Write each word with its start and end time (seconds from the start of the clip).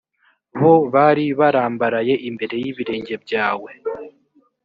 bo 0.61 0.73
bari 0.93 1.25
barambaraye 1.39 2.13
imbere 2.29 2.55
y’ibirenge 2.63 3.13
byawe 3.23 3.69